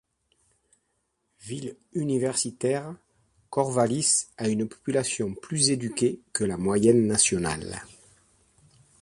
Ville 1.43 1.75
universitaire, 1.93 2.95
Corvallis 3.51 4.29
a 4.39 4.47
une 4.49 4.67
population 4.67 5.35
plus 5.35 5.69
éduquée 5.69 6.19
que 6.33 6.43
la 6.43 6.57
moyenne 6.57 7.05
nationale. 7.05 7.83